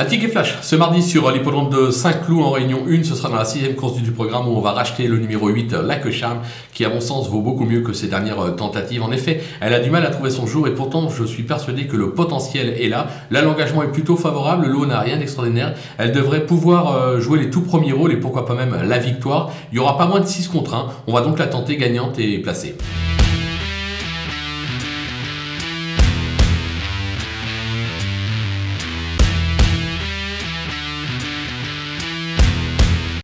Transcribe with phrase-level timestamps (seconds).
[0.00, 3.04] Un ticket flash ce mardi sur l'hippodrome de Saint-Cloud en Réunion 1.
[3.04, 5.74] Ce sera dans la sixième course du programme où on va racheter le numéro 8,
[5.74, 6.38] La Charme,
[6.72, 9.02] qui à mon sens vaut beaucoup mieux que ses dernières euh, tentatives.
[9.02, 11.86] En effet, elle a du mal à trouver son jour et pourtant je suis persuadé
[11.86, 13.08] que le potentiel est là.
[13.30, 14.68] Là, l'engagement est plutôt favorable.
[14.68, 15.74] l'eau n'a rien d'extraordinaire.
[15.98, 19.52] Elle devrait pouvoir euh, jouer les tout premiers rôles et pourquoi pas même la victoire.
[19.70, 20.86] Il y aura pas moins de 6 contre 1.
[21.08, 22.74] On va donc la tenter gagnante et placée.